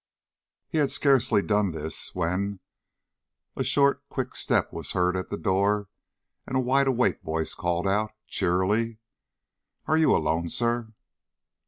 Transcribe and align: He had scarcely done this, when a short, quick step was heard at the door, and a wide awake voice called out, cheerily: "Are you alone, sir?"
He 0.67 0.79
had 0.79 0.89
scarcely 0.89 1.43
done 1.43 1.73
this, 1.73 2.15
when 2.15 2.59
a 3.55 3.63
short, 3.63 4.01
quick 4.09 4.35
step 4.35 4.73
was 4.73 4.93
heard 4.93 5.15
at 5.15 5.29
the 5.29 5.37
door, 5.37 5.89
and 6.47 6.57
a 6.57 6.59
wide 6.59 6.87
awake 6.87 7.21
voice 7.21 7.53
called 7.53 7.87
out, 7.87 8.11
cheerily: 8.25 8.97
"Are 9.85 9.97
you 9.97 10.09
alone, 10.15 10.49
sir?" 10.49 10.91